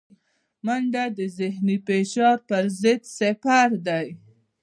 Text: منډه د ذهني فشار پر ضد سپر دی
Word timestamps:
منډه 0.65 1.03
د 1.17 1.19
ذهني 1.39 1.77
فشار 1.87 2.37
پر 2.47 2.63
ضد 2.81 3.01
سپر 3.17 3.69
دی 3.87 4.07